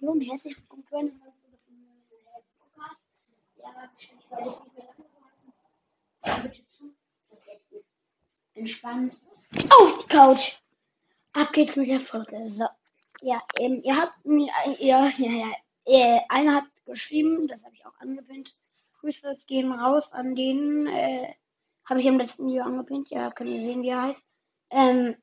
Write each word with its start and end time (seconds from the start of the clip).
Hallo 0.00 0.12
und 0.12 0.20
herzlich 0.20 0.56
willkommen 0.56 0.84
zu 0.86 0.96
einer 0.96 1.08
neuen 1.08 1.22
Podcast. 2.56 3.00
Ja, 3.56 3.64
wahrscheinlich, 3.74 4.26
ich 4.30 4.64
nicht 4.64 4.76
mehr 6.22 6.36
lange 6.36 6.50
zu. 6.50 7.84
Entspannt. 8.54 9.16
Auf 9.70 10.04
die 10.04 10.06
Couch. 10.06 10.58
Ab 11.32 11.50
geht's 11.50 11.74
mit 11.74 11.88
der 11.88 11.98
Folge. 11.98 12.36
So. 12.50 12.66
Ja, 13.22 13.42
ähm, 13.58 13.80
ihr 13.82 13.96
habt 13.96 14.24
mir, 14.24 14.52
äh, 14.66 14.74
ihr, 14.74 15.12
ja, 15.18 15.30
ja, 15.30 15.52
äh, 15.84 16.20
einer 16.28 16.54
hat 16.54 16.64
geschrieben, 16.86 17.48
das 17.48 17.64
habe 17.64 17.74
ich 17.74 17.84
auch 17.84 17.98
angepinnt. 17.98 18.56
Grüße 19.00 19.34
gehen 19.48 19.72
raus 19.72 20.12
an 20.12 20.36
den, 20.36 20.86
äh, 20.86 21.34
habe 21.88 21.98
ich 21.98 22.06
im 22.06 22.18
letzten 22.18 22.46
Video 22.46 22.62
angepinnt. 22.62 23.10
Ja, 23.10 23.32
könnt 23.32 23.50
ihr 23.50 23.58
sehen, 23.58 23.82
wie 23.82 23.88
er 23.88 24.02
heißt. 24.02 24.22
Ähm, 24.70 25.16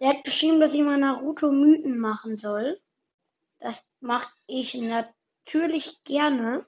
der 0.00 0.08
hat 0.08 0.24
geschrieben, 0.24 0.60
dass 0.60 0.72
ich 0.72 0.80
mal 0.80 0.96
Naruto 0.96 1.52
Mythen 1.52 1.98
machen 1.98 2.36
soll. 2.36 2.80
Das 3.58 3.80
mache 4.00 4.30
ich 4.46 4.74
natürlich 4.74 6.00
gerne. 6.02 6.66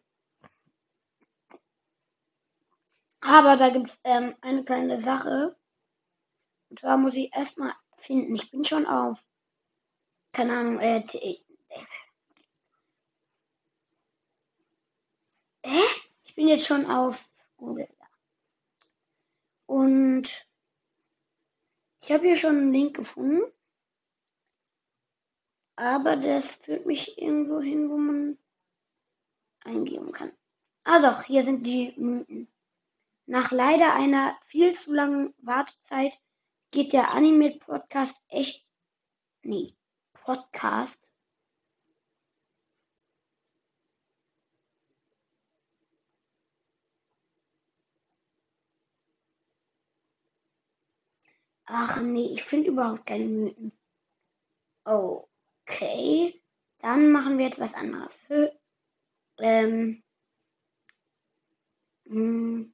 Aber 3.21 3.57
da 3.57 3.69
gibt 3.71 3.89
es 3.89 3.99
ähm, 4.05 4.37
eine 4.41 4.63
kleine 4.63 4.99
Sache. 4.99 5.57
Und 6.71 6.81
zwar 6.81 6.97
muss 6.97 7.15
ich 7.15 7.33
erstmal 7.35 7.75
finden. 7.97 8.35
Ich 8.35 8.51
bin 8.51 8.63
schon 8.63 8.87
auf, 8.87 9.25
keine 10.35 10.57
Ahnung, 10.59 10.79
äh, 10.81 11.03
t- 11.03 11.43
Hä? 15.65 15.83
Ich 16.25 16.35
bin 16.35 16.47
jetzt 16.49 16.67
schon 16.67 16.87
auf 16.87 17.29
Google. 17.57 17.89
Und 19.67 20.47
ich 22.03 22.13
habe 22.13 22.25
hier 22.25 22.37
schon 22.37 22.57
einen 22.57 22.73
Link 22.73 22.95
gefunden. 22.95 23.43
Aber 25.77 26.17
das 26.17 26.55
führt 26.55 26.87
mich 26.87 27.19
irgendwo 27.19 27.61
hin, 27.61 27.91
wo 27.91 27.97
man 27.99 28.39
eingeben 29.65 30.11
kann. 30.13 30.33
Ah 30.85 31.01
doch, 31.01 31.23
hier 31.25 31.45
sind 31.45 31.65
die 31.67 31.93
Mythen. 31.99 32.49
Nach 33.27 33.51
leider 33.51 33.95
einer 33.95 34.39
viel 34.47 34.73
zu 34.73 34.93
langen 34.93 35.35
Wartezeit 35.39 36.19
geht 36.71 36.93
der 36.93 37.11
Anime-Podcast 37.13 38.15
echt. 38.29 38.65
Nee, 39.43 39.77
Podcast. 40.15 40.99
Ach 51.67 52.01
nee, 52.01 52.29
ich 52.33 52.43
finde 52.45 52.69
überhaupt 52.71 53.07
keine 53.07 53.25
Mythen. 53.27 53.73
Okay, 55.69 56.41
dann 56.81 57.11
machen 57.11 57.39
wir 57.39 57.47
jetzt 57.47 57.59
was 57.59 57.75
anderes. 57.75 58.19
Ähm, 59.41 60.03
hm. 62.07 62.73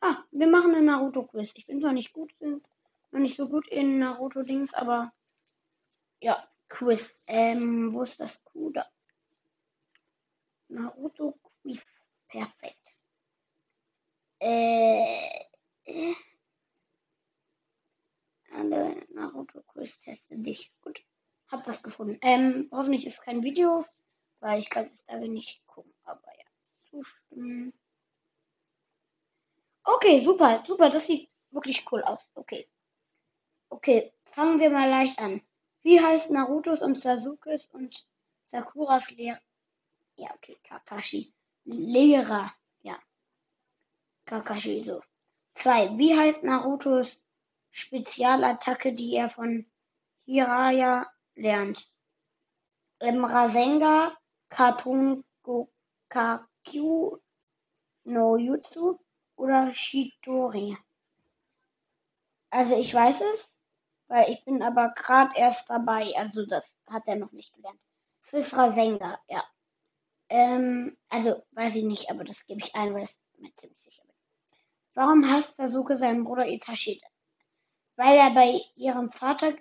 Ah, 0.00 0.24
wir 0.30 0.46
machen 0.46 0.74
einen 0.74 0.86
Naruto-Quiz. 0.86 1.50
Ich 1.54 1.66
bin 1.66 1.80
zwar 1.80 1.92
nicht 1.92 2.12
gut 2.12 2.32
in, 2.40 2.62
noch 3.10 3.20
nicht 3.20 3.36
so 3.36 3.48
gut 3.48 3.68
in 3.68 3.98
Naruto-Dings, 3.98 4.72
aber 4.74 5.12
ja, 6.20 6.46
Quiz. 6.68 7.16
Ähm, 7.26 7.92
wo 7.92 8.02
ist 8.02 8.20
das 8.20 8.42
Q 8.44 8.70
da? 8.70 8.86
Naruto-Quiz. 10.68 11.84
Perfekt. 12.28 12.86
Äh, 14.40 15.04
äh, 15.84 16.14
Naruto-Quiz 19.40 19.96
teste 20.02 20.36
dich. 20.36 20.72
Gut, 20.82 21.02
hab 21.50 21.66
was 21.66 21.82
gefunden. 21.82 22.18
Ähm, 22.22 22.68
hoffentlich 22.70 23.06
ist 23.06 23.22
kein 23.22 23.42
Video, 23.42 23.86
weil 24.40 24.58
ich 24.58 24.68
kann 24.68 24.86
es 24.86 25.04
da 25.06 25.16
nicht 25.16 25.60
gucken. 25.66 25.92
Aber 26.04 26.26
ja, 26.38 26.44
zustimmen. 26.90 27.72
Okay, 29.84 30.22
super, 30.24 30.62
super. 30.66 30.90
Das 30.90 31.06
sieht 31.06 31.28
wirklich 31.50 31.84
cool 31.90 32.02
aus. 32.02 32.28
Okay. 32.34 32.68
Okay, 33.70 34.12
fangen 34.20 34.58
wir 34.60 34.70
mal 34.70 34.88
leicht 34.88 35.18
an. 35.18 35.40
Wie 35.82 36.00
heißt 36.00 36.30
Narutos 36.30 36.80
und 36.82 37.00
Sasukes 37.00 37.64
und 37.66 38.06
Sakuras 38.50 39.10
Lehrer? 39.10 39.40
Ja, 40.16 40.34
okay, 40.34 40.58
Kakashi. 40.64 41.32
Lehrer. 41.64 42.52
Ja, 42.82 42.98
Kakashi 44.26 44.82
so. 44.82 45.02
Zwei. 45.52 45.96
Wie 45.96 46.16
heißt 46.16 46.42
Narutos 46.42 47.16
Spezialattacke, 47.70 48.92
die 48.92 49.14
er 49.14 49.28
von 49.28 49.66
Jiraiya 50.26 51.06
lernt? 51.34 51.88
Ähm, 53.00 53.24
Rasengan, 53.24 54.12
Gokakyu 55.42 57.18
no 58.04 58.36
Jutsu 58.36 58.98
oder 59.36 59.72
Shidori? 59.72 60.76
Also 62.50 62.76
ich 62.76 62.92
weiß 62.92 63.20
es, 63.20 63.48
weil 64.08 64.30
ich 64.32 64.44
bin 64.44 64.62
aber 64.62 64.90
gerade 64.90 65.36
erst 65.36 65.64
dabei. 65.68 66.12
Also 66.16 66.44
das 66.44 66.70
hat 66.88 67.06
er 67.06 67.16
noch 67.16 67.32
nicht 67.32 67.54
gelernt. 67.54 67.80
Es 68.22 68.32
ist 68.32 68.56
Rasengan, 68.56 69.16
ja. 69.28 69.44
Ähm, 70.28 70.96
also 71.08 71.42
weiß 71.52 71.74
ich 71.76 71.84
nicht, 71.84 72.10
aber 72.10 72.24
das 72.24 72.44
gebe 72.46 72.60
ich 72.60 72.74
ein, 72.74 72.94
weil 72.94 73.04
ich 73.04 73.16
mir 73.38 73.54
ziemlich 73.56 73.80
sicher 73.82 74.02
bin. 74.04 74.14
Warum 74.94 75.28
hasst 75.30 75.56
Sasuke 75.56 75.96
seinen 75.96 76.24
Bruder 76.24 76.46
Itachi? 76.46 77.00
Weil 78.00 78.16
er 78.16 78.30
bei 78.30 78.58
ihrem 78.76 79.10
Vater 79.10 79.54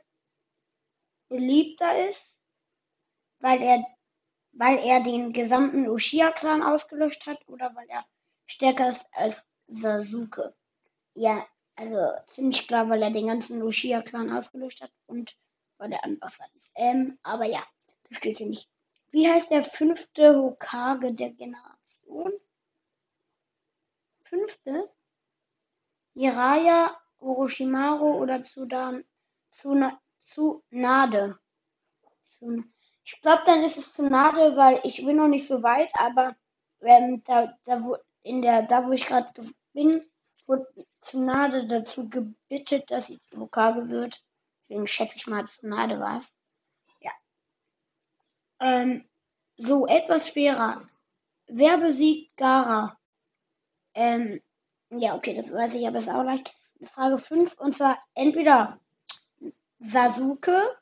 beliebter 1.28 2.08
ist, 2.08 2.26
weil 3.40 3.62
er, 3.62 3.86
weil 4.54 4.78
er 4.78 5.02
den 5.02 5.34
gesamten 5.34 5.90
Uchiha-Clan 5.90 6.64
ausgelöscht 6.64 7.26
hat 7.26 7.46
oder 7.50 7.76
weil 7.76 7.90
er 7.90 8.06
stärker 8.46 8.88
ist 8.88 9.06
als 9.12 9.44
Sasuke. 9.68 10.56
Ja, 11.16 11.46
also 11.76 12.14
ziemlich 12.32 12.66
klar, 12.66 12.88
weil 12.90 13.04
er 13.04 13.12
den 13.12 13.28
ganzen 13.28 13.62
Uchiha-Clan 13.62 14.32
ausgelöscht 14.32 14.80
hat 14.80 14.92
und 15.08 15.36
weil 15.78 15.92
er 15.92 16.06
anders 16.06 16.38
ist. 16.56 16.70
Ähm, 16.76 17.20
aber 17.24 17.44
ja, 17.44 17.68
das 18.10 18.22
geht 18.22 18.38
hier 18.38 18.48
nicht. 18.48 18.70
Wie 19.12 19.30
heißt 19.30 19.52
der 19.52 19.64
fünfte 19.64 20.34
Hokage 20.34 21.12
der 21.12 21.32
Generation? 21.32 22.32
Fünfte? 24.22 24.90
Jiraiya, 26.14 26.98
Orochimaru 27.20 28.10
oder 28.22 28.42
Tsudan, 28.42 29.04
Tsuna, 29.54 30.00
Tsunade? 30.24 31.40
Tsun- 32.38 32.74
Ich 33.06 33.22
glaube, 33.22 33.44
dann 33.46 33.64
ist 33.64 33.78
es 33.78 33.94
Tsunade, 33.94 34.56
weil 34.58 34.80
ich 34.84 34.98
bin 35.06 35.16
noch 35.18 35.28
nicht 35.28 35.48
so 35.48 35.62
weit, 35.64 35.90
aber 35.96 36.36
ähm, 36.82 37.22
da, 37.26 37.54
da, 37.66 37.84
wo, 37.84 37.98
in 38.24 38.42
der, 38.42 38.64
da, 38.64 38.86
wo 38.86 38.92
ich 38.92 39.06
gerade 39.06 39.30
ge- 39.34 39.54
bin, 39.74 40.02
wurde 40.48 40.68
Tsunade 41.02 41.66
dazu 41.66 42.08
gebittet, 42.10 42.90
dass 42.92 43.06
sie 43.06 43.20
Hokage 43.36 43.90
wird. 43.90 44.22
Deswegen 44.68 44.86
schätze 44.88 45.16
ich 45.18 45.28
mal, 45.28 45.46
Tsunade 45.48 46.00
war 46.00 46.18
es. 46.18 46.28
Ja. 47.02 47.12
Ähm, 48.62 49.04
so, 49.58 49.86
etwas 49.86 50.30
schwerer. 50.30 50.88
Wer 51.48 51.78
besiegt 51.80 52.38
Gara? 52.38 52.98
Ähm, 53.96 54.42
ja, 54.92 55.16
okay, 55.16 55.36
das 55.36 55.52
weiß 55.52 55.74
ich, 55.76 55.88
aber 55.88 55.98
ist 56.00 56.10
auch 56.10 56.24
leicht. 56.24 56.52
Frage 56.84 57.18
5, 57.18 57.54
und 57.60 57.74
zwar 57.74 57.98
entweder 58.14 58.80
Sasuke, 59.80 60.78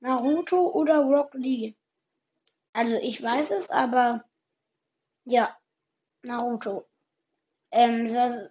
Naruto 0.00 0.70
oder 0.70 0.98
Rock 1.00 1.34
Lee. 1.34 1.74
Also 2.72 2.96
ich 2.98 3.22
weiß 3.22 3.50
es, 3.50 3.70
aber 3.70 4.24
ja, 5.24 5.56
Naruto. 6.22 6.86
Ähm, 7.70 8.48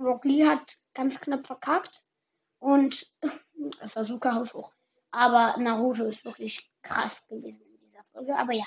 Rock 0.00 0.24
Lee 0.24 0.46
hat 0.46 0.76
ganz 0.94 1.20
knapp 1.20 1.44
verkackt 1.44 2.02
und 2.58 3.06
Sasuke 3.82 4.34
haushoch. 4.34 4.72
Aber 5.10 5.56
Naruto 5.58 6.04
ist 6.04 6.24
wirklich 6.24 6.70
krass 6.82 7.22
gewesen 7.28 7.62
in 7.62 7.80
dieser 7.80 8.04
Folge. 8.12 8.36
Aber 8.36 8.52
ja, 8.52 8.66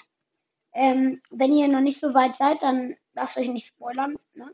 ähm, 0.74 1.22
wenn 1.30 1.54
ihr 1.54 1.68
noch 1.68 1.82
nicht 1.82 2.00
so 2.00 2.14
weit 2.14 2.36
seid, 2.36 2.62
dann 2.62 2.96
lasst 3.14 3.38
euch 3.38 3.48
nicht 3.48 3.68
spoilern. 3.68 4.18
Ne? 4.34 4.54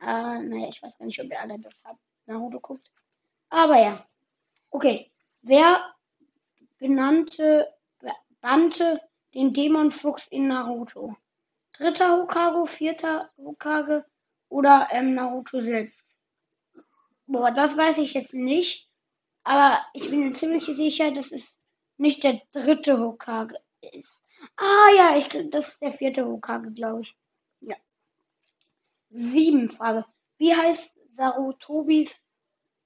Äh, 0.00 0.42
naja, 0.42 0.68
ich 0.68 0.82
weiß 0.82 0.96
gar 0.98 1.06
nicht, 1.06 1.20
ob 1.20 1.30
ihr 1.30 1.40
alle 1.40 1.58
das 1.58 1.82
habt, 1.84 2.00
Naruto 2.26 2.60
guckt. 2.60 2.90
Aber 3.48 3.76
ja, 3.76 4.06
okay. 4.70 5.10
Wer 5.42 5.94
benannte, 6.78 7.68
bannte 8.40 9.00
den 9.34 9.50
Dämonfuchs 9.50 10.26
in 10.28 10.48
Naruto? 10.48 11.16
Dritter 11.76 12.18
Hokage, 12.18 12.66
vierter 12.66 13.30
Hokage 13.38 14.04
oder 14.48 14.88
ähm, 14.90 15.14
Naruto 15.14 15.60
selbst? 15.60 16.02
Boah, 17.26 17.50
das 17.50 17.76
weiß 17.76 17.98
ich 17.98 18.14
jetzt 18.14 18.34
nicht. 18.34 18.88
Aber 19.44 19.80
ich 19.94 20.10
bin 20.10 20.20
mir 20.20 20.32
ziemlich 20.32 20.64
sicher, 20.64 21.10
dass 21.10 21.30
es 21.32 21.48
nicht 21.96 22.22
der 22.22 22.40
dritte 22.52 22.98
Hokage 22.98 23.56
ist. 23.80 24.10
Ah 24.56 24.90
ja, 24.96 25.16
ich, 25.16 25.50
das 25.50 25.68
ist 25.68 25.80
der 25.80 25.92
vierte 25.92 26.26
Hokage, 26.26 26.70
glaube 26.72 27.00
ich. 27.00 27.14
Ja. 27.60 27.76
Sieben 29.10 29.68
Frage. 29.68 30.04
Wie 30.38 30.54
heißt 30.54 30.94
Sarutobis 31.16 32.14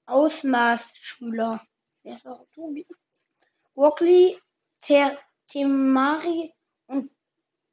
Ausmaßschüler? 0.05 1.61
Wer 2.03 2.13
ist 2.13 2.23
Sarutobi? 2.23 2.85
Ter 4.79 5.17
Temari 5.47 6.53
und 6.87 7.11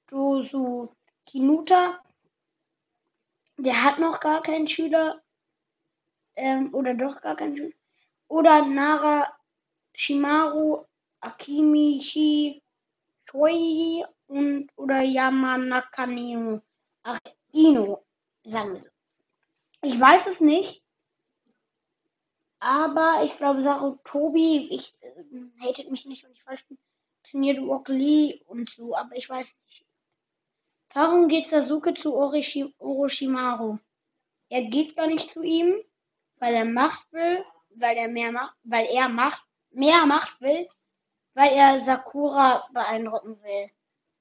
Dosu 0.08 0.88
Kinuta. 1.26 2.00
Der 3.58 3.84
hat 3.84 3.98
noch 3.98 4.18
gar 4.18 4.40
keinen 4.40 4.66
Schüler. 4.66 5.22
Ähm, 6.34 6.74
oder 6.74 6.94
doch 6.94 7.20
gar 7.20 7.36
keinen 7.36 7.56
Schüler. 7.56 7.74
Oder 8.28 8.64
Nara 8.64 9.36
Shimaru 9.94 10.86
Akimichi 11.20 12.62
Toi 13.26 14.04
und 14.26 14.70
oder 14.76 15.02
Yamanaka 15.02 16.06
Nino. 16.06 16.62
Ach, 17.02 17.18
Ino, 17.52 18.04
sagen 18.44 18.74
wir 18.74 18.82
so. 18.82 18.91
Ich 19.82 19.98
weiß 19.98 20.26
es 20.28 20.40
nicht. 20.40 20.82
Aber 22.60 23.22
ich 23.24 23.36
glaube, 23.36 23.62
Sache 23.62 23.98
Tobi, 24.04 24.68
ich 24.70 24.94
äh, 25.00 25.66
hatet 25.66 25.90
mich 25.90 26.06
nicht, 26.06 26.22
wenn 26.22 26.32
ich 26.32 26.66
bin, 26.68 26.78
trainiert 27.28 27.58
Rock 27.58 27.88
Lee 27.88 28.40
und 28.46 28.70
so, 28.70 28.94
aber 28.94 29.16
ich 29.16 29.28
weiß 29.28 29.52
nicht. 29.64 29.84
Warum 30.94 31.26
geht 31.26 31.46
Sasuke 31.46 31.92
zu 31.94 32.14
Orochi 32.14 32.72
Orochimaru? 32.78 33.78
Er 34.48 34.62
geht 34.62 34.94
gar 34.94 35.08
nicht 35.08 35.28
zu 35.30 35.42
ihm, 35.42 35.74
weil 36.36 36.54
er 36.54 36.64
Macht 36.64 37.12
will, 37.12 37.44
weil 37.70 37.96
er 37.96 38.06
mehr 38.08 38.30
Macht, 38.30 38.54
weil 38.62 38.86
er 38.86 39.08
Macht, 39.08 39.42
mehr 39.70 40.06
Macht 40.06 40.40
will, 40.40 40.68
weil 41.34 41.50
er 41.52 41.80
Sakura 41.80 42.68
beeindrucken 42.72 43.42
will. 43.42 43.70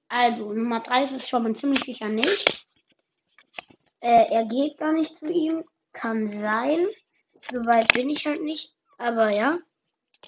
Also, 0.08 0.54
Nummer 0.54 0.80
3 0.80 1.04
ist 1.04 1.12
es 1.12 1.30
schon 1.30 1.44
mal 1.44 1.56
ziemlich 1.56 1.84
sicher 1.84 2.08
nicht. 2.08 2.68
Äh, 4.02 4.32
er 4.32 4.46
geht 4.46 4.78
gar 4.78 4.92
nicht 4.92 5.16
zu 5.16 5.28
ihm. 5.28 5.64
Kann 5.94 6.30
sein. 6.40 6.88
Soweit 7.52 7.92
bin 7.94 8.10
ich 8.10 8.26
halt 8.26 8.42
nicht. 8.42 8.74
Aber 8.98 9.30
ja. 9.30 9.60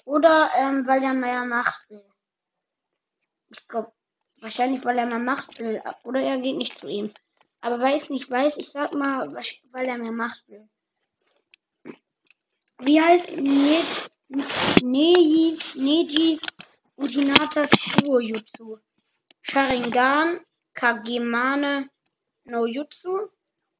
Oder 0.04 0.50
ähm, 0.56 0.86
weil 0.86 1.02
er 1.02 1.14
mehr 1.14 1.44
Macht 1.44 1.88
will. 1.88 2.04
Ich 3.50 3.68
glaube, 3.68 3.92
wahrscheinlich 4.40 4.84
weil 4.84 4.98
er 4.98 5.06
mehr 5.06 5.18
Macht 5.18 5.58
will. 5.58 5.82
Oder 6.02 6.20
er 6.20 6.38
geht 6.38 6.56
nicht 6.56 6.78
zu 6.78 6.86
ihm. 6.86 7.12
Aber 7.60 7.94
ich 7.94 8.10
nicht 8.10 8.30
weiß, 8.30 8.56
ich 8.56 8.68
sag 8.68 8.92
mal, 8.92 9.32
weil 9.70 9.86
er 9.86 9.98
mehr 9.98 10.12
Macht 10.12 10.46
will. 10.48 10.68
Wie 12.78 13.00
heißt 13.00 13.30
Neji, 14.82 15.58
Nejis 15.74 16.40
und 16.96 17.08
Hinata 17.08 17.66
Shurojutsu? 17.76 18.78
Sharingan, 19.40 20.40
Kagemane 20.74 21.88
no 22.44 22.66
Jutsu 22.66 23.30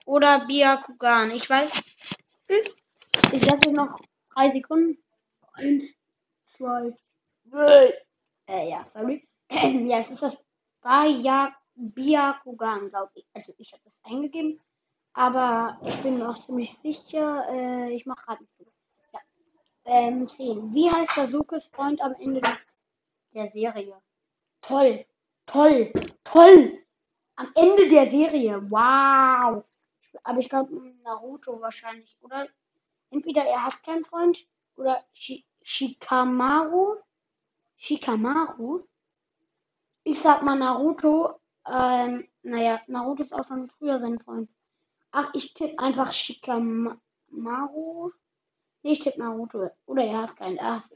oder 0.05 0.47
Byakugan? 0.47 1.31
Ich 1.31 1.49
weiß 1.49 1.81
es. 2.49 2.75
Ich 3.33 3.45
lasse 3.45 3.71
noch 3.71 3.99
drei 4.35 4.51
Sekunden. 4.53 4.99
Eins, 5.55 5.85
zwei, 6.56 6.93
drei. 7.45 7.95
Äh, 8.47 8.71
ja, 8.71 8.87
sorry. 8.93 9.27
ja, 9.51 9.99
es 9.99 10.11
ist 10.11 10.23
das 10.23 10.37
Byakugan, 11.77 12.91
glaube 12.91 13.12
ich. 13.15 13.27
Also 13.33 13.55
ich 13.59 13.73
habe 13.73 13.83
das 13.85 13.95
eingegeben. 14.05 14.61
Aber 15.15 15.79
ich 15.85 15.97
bin 16.03 16.19
noch 16.19 16.45
ziemlich 16.45 16.77
sicher. 16.83 17.47
Äh, 17.49 17.95
ich 17.95 18.05
mache 18.05 18.25
gerade 18.25 18.43
nicht 18.43 18.56
so. 18.59 18.67
Ja. 19.12 19.21
Ähm, 19.85 20.27
10. 20.27 20.75
Wie 20.75 20.91
heißt 20.91 21.15
Sasukes 21.15 21.65
Freund 21.67 22.01
am 22.03 22.15
Ende 22.15 22.41
der 23.33 23.51
Serie? 23.53 23.97
Toll. 24.62 25.06
Toll. 25.47 25.93
Toll. 26.25 26.81
Am 27.37 27.51
Ende 27.55 27.89
der 27.89 28.09
Serie. 28.09 28.61
Wow. 28.71 29.65
Aber 30.25 30.38
ich 30.38 30.49
glaube 30.49 30.75
Naruto 31.03 31.61
wahrscheinlich, 31.61 32.17
oder? 32.23 32.49
Entweder 33.11 33.44
er 33.44 33.67
hat 33.67 33.82
keinen 33.82 34.05
Freund 34.05 34.37
oder 34.76 35.05
Sh 35.12 35.44
Shikamaru. 35.62 36.97
Shikamaru. 37.76 38.87
Ich 40.03 40.21
sag 40.21 40.43
mal 40.43 40.56
Naruto. 40.56 41.41
Ähm, 41.67 42.29
naja, 42.43 42.81
Naruto 42.87 43.23
ist 43.23 43.32
auch 43.32 43.47
schon 43.47 43.69
früher 43.69 44.00
sein 44.00 44.19
Freund. 44.19 44.50
Ach, 45.12 45.31
ich 45.35 45.55
tippe 45.55 45.79
einfach 45.79 46.11
Shikamaru. 46.11 48.12
Nee, 48.82 48.93
ich 48.93 49.03
tippe 49.03 49.20
Naruto. 49.20 49.70
Oder 49.87 50.05
er 50.05 50.23
hat 50.23 50.37
keinen. 50.37 50.59
Ach, 50.61 50.87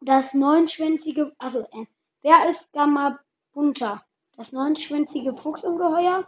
das 0.00 0.34
neunschwänzige. 0.34 1.32
Also, 1.38 1.60
äh, 1.60 1.86
wer 2.22 2.48
ist 2.48 2.72
Gamabunta? 2.72 4.04
Das 4.36 4.52
neunschwänzige 4.52 5.34
Fuchsungeheuer? 5.34 6.26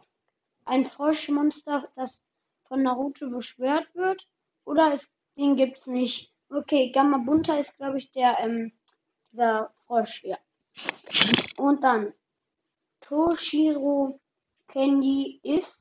Ein 0.64 0.86
Froschmonster, 0.86 1.88
das 1.96 2.18
von 2.68 2.82
Naruto 2.82 3.28
beschwört 3.30 3.94
wird? 3.94 4.26
Oder 4.64 4.94
ist, 4.94 5.08
den 5.36 5.56
gibt's 5.56 5.86
nicht? 5.86 6.32
Okay, 6.48 6.90
Gamabunta 6.90 7.56
ist, 7.56 7.74
glaube 7.76 7.98
ich, 7.98 8.12
der, 8.12 8.38
ähm, 8.40 8.72
der 9.32 9.72
Frosch, 9.86 10.22
ja. 10.24 10.38
Und 11.56 11.82
dann 11.82 12.12
Toshiro 13.00 14.20
Kenji 14.68 15.40
ist, 15.42 15.78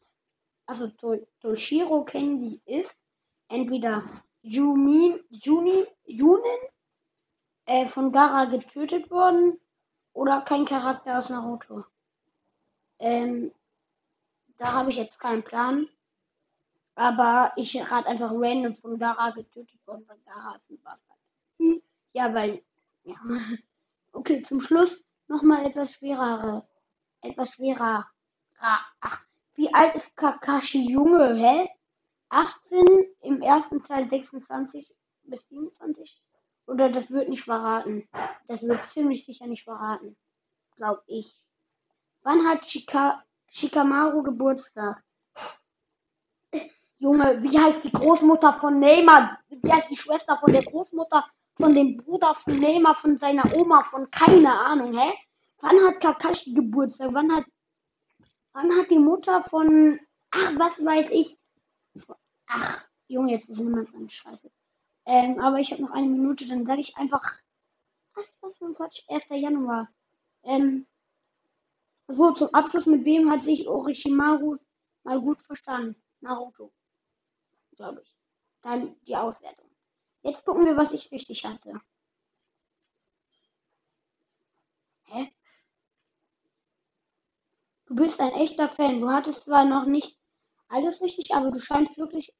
also 0.66 0.88
to, 0.88 1.26
Toshiro 1.40 2.04
Kenji 2.04 2.62
ist 2.66 2.94
entweder 3.48 4.04
Junin, 4.42 5.20
Junin, 5.30 5.86
Junin 6.06 6.62
äh, 7.66 7.86
von 7.88 8.12
Gara 8.12 8.46
getötet 8.46 9.10
worden 9.12 9.60
oder 10.14 10.42
kein 10.42 10.66
Charakter 10.66 11.20
aus 11.20 11.30
Naruto. 11.30 11.86
Ähm, 13.00 13.52
da 14.62 14.74
habe 14.74 14.92
ich 14.92 14.96
jetzt 14.96 15.20
keinen 15.20 15.44
Plan. 15.44 15.90
Aber 16.94 17.52
ich 17.56 17.76
rate 17.76 18.08
einfach 18.08 18.32
random 18.32 18.76
von 18.76 19.00
Gara 19.00 19.32
getötet 19.32 19.80
worden, 19.88 20.06
weil 20.08 20.20
Gara 20.20 20.56
ist 20.56 20.70
ein 20.70 20.80
Bastard. 20.84 21.18
Hm, 21.58 21.82
ja, 22.14 22.34
weil, 22.34 22.62
ja. 23.04 23.16
Okay, 24.14 24.42
zum 24.42 24.60
Schluss 24.60 24.96
nochmal 25.28 25.66
etwas 25.66 25.94
schwerere. 25.94 26.68
Etwas 27.22 27.54
schwerer. 27.54 28.08
Ach, 28.60 29.22
wie 29.56 29.74
alt 29.74 29.96
ist 29.96 30.16
Kakashi 30.16 30.92
Junge, 30.92 31.34
hä? 31.34 31.70
18, 32.30 32.86
im 33.22 33.42
ersten 33.42 33.82
Teil 33.82 34.08
26 34.10 34.94
bis 35.24 35.48
27? 35.48 36.22
Oder 36.68 36.90
das 36.90 37.10
wird 37.10 37.30
nicht 37.30 37.46
verraten. 37.46 38.08
Das 38.48 38.62
wird 38.62 38.86
ziemlich 38.90 39.26
sicher 39.26 39.48
nicht 39.48 39.64
verraten. 39.64 40.16
Glaub 40.76 41.02
ich. 41.08 41.34
Wann 42.22 42.48
hat 42.48 42.66
Shika 42.66 43.24
Shikamaru 43.52 44.24
Geburtstag? 44.24 45.04
Junge, 47.00 47.44
wie 47.44 47.60
heißt 47.60 47.84
die 47.84 47.92
Großmutter 47.92 48.54
von 48.54 48.80
Neymar? 48.80 49.40
Wie 49.50 49.72
heißt 49.72 49.90
die 49.90 49.98
Schwester 49.98 50.38
von 50.38 50.54
der 50.54 50.64
Großmutter 50.64 51.26
von 51.58 51.74
dem 51.74 51.98
Bruder 51.98 52.34
von 52.36 52.58
Neymar, 52.58 52.96
von 52.96 53.18
seiner 53.18 53.54
Oma, 53.54 53.84
von 53.84 54.08
keine 54.10 54.58
Ahnung, 54.58 54.98
hä? 54.98 55.12
Wann 55.60 55.84
hat 55.86 56.00
Kakashi 56.00 56.54
Geburtstag? 56.54 57.10
Wann 57.12 57.32
hat, 57.36 57.46
wann 58.54 58.72
hat 58.78 58.90
die 58.90 59.00
Mutter 59.00 59.44
von, 59.44 60.00
ach, 60.32 60.52
was 60.58 60.74
weiß 60.84 61.08
ich? 61.12 61.38
Ach, 62.48 62.86
Junge, 63.08 63.34
jetzt 63.34 63.50
ist 63.50 63.58
niemand 63.58 63.92
meine 63.94 64.08
Scheiße. 64.08 64.50
Ähm, 65.06 65.40
aber 65.40 65.60
ich 65.60 65.72
habe 65.72 65.82
noch 65.82 65.92
eine 65.92 66.08
Minute, 66.08 66.48
dann 66.48 66.66
sage 66.66 66.80
ich 66.80 66.96
einfach, 66.96 67.24
was, 68.14 68.26
was 68.40 68.58
für 68.58 68.66
ein 68.66 68.76
Quatsch, 68.76 69.02
1. 69.10 69.24
Januar. 69.30 69.90
Ähm, 70.44 70.88
so, 72.16 72.32
zum 72.34 72.54
Abschluss, 72.54 72.86
mit 72.86 73.06
wem 73.06 73.30
hat 73.32 73.44
sich 73.44 73.68
Orochimaru 73.68 74.58
mal 75.04 75.20
gut 75.20 75.40
verstanden? 75.42 75.96
Naruto. 76.22 76.72
Glaube 77.76 78.02
ich. 78.04 78.16
Dann 78.62 78.96
die 79.08 79.16
Auswertung. 79.16 79.70
Jetzt 80.22 80.46
gucken 80.46 80.66
wir, 80.66 80.78
was 80.78 80.92
ich 80.92 81.12
richtig 81.12 81.44
hatte. 81.46 81.82
Hä? 85.06 85.32
Du 87.88 87.96
bist 87.96 88.20
ein 88.20 88.34
echter 88.34 88.70
Fan. 88.70 89.02
Du 89.02 89.10
hattest 89.10 89.44
zwar 89.44 89.66
noch 89.66 89.86
nicht 89.86 90.18
alles 90.70 91.02
richtig, 91.02 91.34
aber 91.34 91.52
du 91.52 91.60
scheinst 91.60 91.98
wirklich 91.98 92.34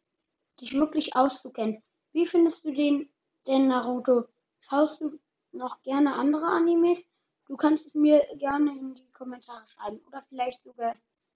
dich 0.60 0.74
wirklich 0.74 1.16
auszukennen. 1.16 1.84
Wie 2.14 2.26
findest 2.26 2.64
du 2.64 2.72
den 2.72 3.12
denn 3.48 3.68
Naruto? 3.68 4.26
Schaust 4.60 5.02
du 5.02 5.20
noch 5.52 5.82
gerne 5.82 6.14
andere 6.16 6.46
Animes? 6.46 7.00
Du 7.52 7.58
kannst 7.58 7.86
es 7.86 7.94
mir 7.94 8.26
gerne 8.38 8.72
in 8.72 8.94
die 8.94 9.12
Kommentare 9.12 9.68
schreiben 9.68 10.00
oder 10.08 10.24
vielleicht 10.30 10.64
sogar 10.64 10.96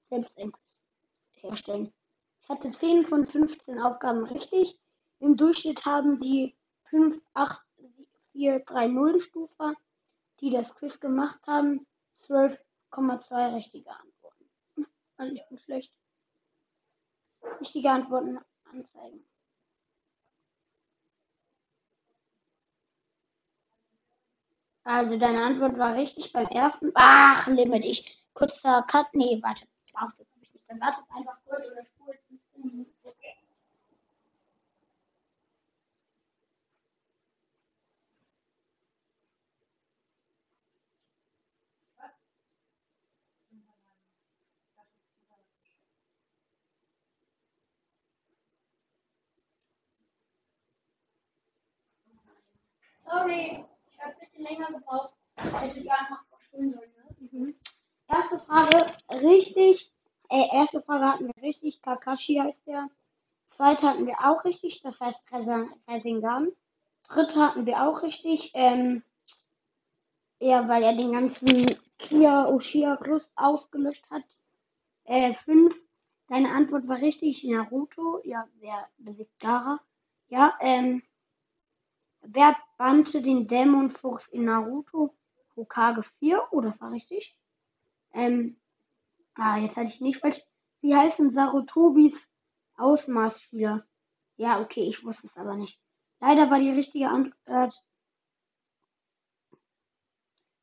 selbst 0.09 0.31
herstellen. 1.33 1.93
Ich 2.41 2.47
hatte 2.47 2.69
10 2.69 3.05
von 3.07 3.27
15 3.27 3.77
Aufgaben 3.79 4.23
richtig. 4.23 4.79
Im 5.19 5.35
Durchschnitt 5.35 5.83
haben 5.83 6.17
die 6.17 6.55
5, 6.85 7.21
8, 7.33 7.61
4, 8.31 8.59
3, 8.61 8.87
0 8.87 9.19
Stufer, 9.19 9.73
die 10.39 10.51
das 10.51 10.73
Quiz 10.75 10.97
gemacht 11.01 11.45
haben, 11.47 11.85
12,2 12.29 13.55
richtige 13.55 13.91
Antworten. 13.91 14.45
Also 15.17 15.35
ich 15.35 15.45
bin 15.49 15.59
schlecht. 15.59 15.91
Richtige 17.59 17.91
Antworten 17.91 18.39
anzeigen. 18.63 19.25
Also 24.85 25.17
deine 25.17 25.43
Antwort 25.43 25.77
war 25.79 25.95
richtig 25.95 26.31
beim 26.31 26.47
ersten. 26.47 26.91
Ach, 26.95 27.47
Limit. 27.47 27.83
Ich 27.83 28.23
kurzer 28.33 28.83
Cut. 28.87 29.07
Nee, 29.13 29.39
warte. 29.41 29.63
Ich 29.83 29.91
brauche 29.93 30.13
das 30.17 30.27
nicht. 30.39 30.51
Dann 30.67 30.79
warte 30.79 30.99
einfach 31.15 31.37
kurz 31.47 31.65
oder 31.65 31.85
spult. 31.85 32.19
Sorry 53.05 53.65
bisschen 54.35 54.45
länger 54.45 54.67
gebraucht. 54.67 55.13
Hätte 55.35 55.81
die 55.81 55.89
einfach 55.89 56.25
verschwinden 56.29 56.73
sollen. 56.73 56.91
Ne? 57.19 57.29
Mhm. 57.31 57.55
Erste 58.07 58.39
Frage, 58.39 58.93
richtig. 59.09 59.91
Äh, 60.29 60.47
erste 60.53 60.81
Frage 60.81 61.05
hatten 61.05 61.27
wir 61.27 61.43
richtig. 61.43 61.81
Kakashi 61.81 62.35
heißt 62.35 62.67
der. 62.67 62.89
Zweite 63.55 63.87
hatten 63.87 64.05
wir 64.05 64.19
auch 64.19 64.43
richtig, 64.43 64.81
das 64.81 64.99
heißt 64.99 65.19
Rasengan. 65.87 66.51
Dritte 67.07 67.35
hatten 67.39 67.65
wir 67.65 67.81
auch 67.83 68.01
richtig. 68.03 68.51
Ähm, 68.53 69.03
ja, 70.39 70.67
weil 70.67 70.83
er 70.83 70.93
den 70.93 71.13
ganzen 71.13 71.79
Kia 71.97 72.47
Oshia 72.47 72.97
Crust 72.97 73.31
aufgelöst 73.35 74.03
hat. 74.09 74.23
Äh, 75.05 75.33
fünf. 75.33 75.75
Deine 76.27 76.51
Antwort 76.51 76.87
war 76.87 76.97
richtig. 76.97 77.43
Naruto. 77.43 78.19
Ja, 78.23 78.47
wer 78.59 78.89
besiegt 78.97 79.39
Gara? 79.39 79.79
Ja, 80.27 80.57
ähm. 80.59 81.03
Wer 82.27 82.55
bannte 82.77 83.21
den 83.21 83.45
Dämonenfuchs 83.45 84.27
in 84.29 84.45
Naruto? 84.45 85.15
Hokage 85.55 86.03
4. 86.19 86.41
Oh, 86.51 86.61
das 86.61 86.79
war 86.81 86.91
richtig. 86.91 87.35
Ähm. 88.13 88.57
Ah, 89.35 89.57
jetzt 89.57 89.75
hatte 89.77 89.89
ich 89.89 90.01
nicht 90.01 90.19
falsch. 90.19 90.41
Wie 90.81 90.95
heißen 90.95 91.33
Sarutobis 91.33 92.15
Ausmaßschüler? 92.77 93.85
Ja, 94.37 94.61
okay, 94.61 94.83
ich 94.83 95.03
wusste 95.03 95.27
es 95.27 95.37
aber 95.37 95.55
nicht. 95.55 95.79
Leider 96.19 96.49
war 96.49 96.59
die 96.59 96.71
richtige 96.71 97.09
Antwort 97.09 97.73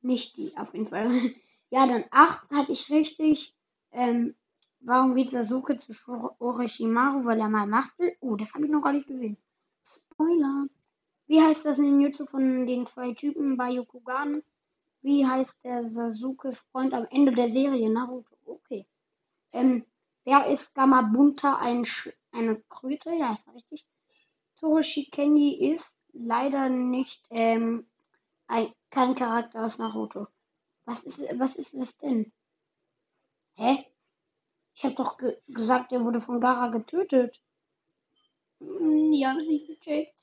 nicht 0.02 0.36
die, 0.36 0.56
auf 0.56 0.72
jeden 0.74 0.88
Fall. 0.88 1.08
Ja, 1.74 1.86
dann 1.86 2.04
8 2.10 2.50
hatte 2.50 2.70
ich 2.70 2.90
richtig. 2.90 3.54
Ähm, 3.92 4.34
warum 4.80 5.14
geht 5.14 5.30
Sasuke 5.30 5.78
zu 5.78 5.94
Orochimaru, 6.38 7.24
weil 7.24 7.40
er 7.40 7.48
mal 7.48 7.66
Macht 7.66 7.98
will? 7.98 8.14
Oh, 8.20 8.36
das 8.36 8.52
habe 8.52 8.66
ich 8.66 8.70
noch 8.70 8.82
gar 8.82 8.92
nicht 8.92 9.06
gesehen. 9.08 9.38
Spoiler. 10.12 10.66
Wie 11.26 11.40
heißt 11.40 11.64
das 11.64 11.78
Ninjutsu 11.78 12.26
von 12.26 12.66
den 12.66 12.86
zwei 12.86 13.14
Typen 13.14 13.56
bei 13.56 13.70
Yokugan? 13.70 14.42
Wie 15.02 15.26
heißt 15.26 15.54
der 15.64 15.90
Sasukes 15.90 16.56
Freund 16.70 16.94
am 16.94 17.06
Ende 17.10 17.32
der 17.32 17.50
Serie 17.50 17.90
Naruto? 17.90 18.36
Okay. 18.46 18.86
Ähm, 19.52 19.84
wer 20.24 20.46
ist 20.46 20.72
Gamabunta 20.74 21.56
ein 21.56 21.86
eine 22.32 22.60
Kröte? 22.68 23.12
Ja, 23.14 23.34
ist 23.34 23.54
richtig. 23.54 23.84
Toroshi 24.60 25.10
Kenji 25.10 25.72
ist 25.72 25.84
leider 26.12 26.68
nicht 26.68 27.20
ähm, 27.30 27.86
ein, 28.46 28.72
kein 28.90 29.14
Charakter 29.14 29.64
aus 29.64 29.78
Naruto. 29.78 30.28
Was 30.84 31.00
ist, 31.02 31.18
was 31.18 31.54
ist 31.56 31.74
das 31.74 31.96
denn? 31.98 32.32
Hä? 33.56 33.86
Ich 34.74 34.84
habe 34.84 34.94
doch 34.94 35.18
ge 35.18 35.36
gesagt, 35.48 35.92
er 35.92 36.04
wurde 36.04 36.20
von 36.20 36.40
Gara 36.40 36.68
getötet. 36.68 37.40
Hm, 38.60 39.10
ja, 39.12 39.30
habe 39.30 39.42
ich 39.42 39.48
nicht 39.48 39.66
gecheckt. 39.66 40.14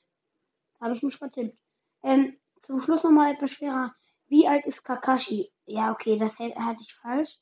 Habe 0.80 0.94
ich 0.94 1.02
mich 1.02 1.16
vertippt. 1.16 1.56
Ähm, 2.02 2.36
zum 2.62 2.80
Schluss 2.80 3.02
nochmal 3.02 3.34
etwas 3.34 3.50
schwerer. 3.50 3.94
Wie 4.28 4.46
alt 4.46 4.64
ist 4.66 4.84
Kakashi? 4.84 5.52
Ja, 5.66 5.92
okay, 5.92 6.18
das 6.18 6.38
hatte 6.38 6.80
ich 6.80 6.94
falsch. 6.94 7.38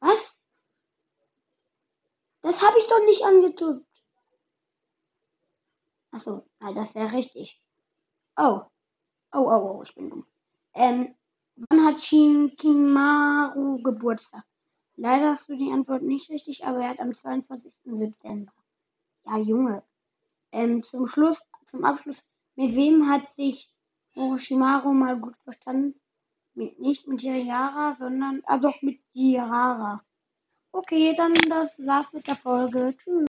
Was? 0.00 0.32
Das 2.42 2.62
habe 2.62 2.78
ich 2.78 2.86
doch 2.86 3.04
nicht 3.04 3.24
angetippt. 3.24 3.86
Achso, 6.12 6.46
ah, 6.60 6.72
das 6.72 6.94
wäre 6.94 7.12
richtig. 7.12 7.60
Oh. 8.36 8.62
Oh, 9.32 9.40
oh, 9.40 9.78
oh, 9.78 9.82
ich 9.82 9.94
bin 9.94 10.08
dumm. 10.08 10.26
Ähm, 10.74 11.14
wann 11.56 11.84
hat 11.84 12.00
Shinkimaru 12.00 13.82
Geburtstag? 13.82 14.44
Leider 14.96 15.32
hast 15.32 15.48
du 15.48 15.56
die 15.56 15.70
Antwort 15.72 16.02
nicht 16.02 16.30
richtig, 16.30 16.64
aber 16.64 16.78
er 16.78 16.90
hat 16.90 17.00
am 17.00 17.12
22. 17.12 17.72
September. 17.84 18.52
Ja, 19.26 19.36
Junge. 19.38 19.82
Ähm, 20.52 20.82
zum 20.84 21.06
Schluss, 21.06 21.36
zum 21.70 21.84
Abschluss, 21.84 22.22
mit 22.56 22.74
wem 22.74 23.08
hat 23.10 23.34
sich 23.36 23.68
Orochimaru 24.14 24.92
mal 24.92 25.18
gut 25.18 25.36
verstanden? 25.44 26.00
Mit, 26.54 26.78
nicht 26.80 27.06
mit 27.06 27.20
Jiraiya, 27.20 27.96
sondern, 27.98 28.42
also 28.46 28.72
mit 28.80 29.00
Jirara. 29.12 30.02
Okay, 30.72 31.14
dann 31.16 31.32
das 31.32 31.70
war's 31.78 32.12
mit 32.12 32.26
der 32.26 32.36
Folge. 32.36 32.94
Tschüss. 32.96 33.24